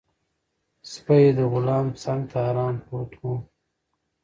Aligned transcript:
سپی 0.91 1.23
د 1.37 1.39
غلام 1.53 1.87
څنګ 2.01 2.21
ته 2.31 2.37
ارام 2.49 2.75
پروت 2.85 3.11
و. 3.19 3.23